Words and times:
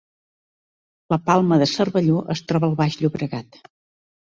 La 1.15 1.21
Palma 1.29 1.61
de 1.65 1.69
Cervelló 1.75 2.25
es 2.39 2.45
troba 2.49 2.71
al 2.73 2.77
Baix 2.85 3.03
Llobregat 3.05 3.67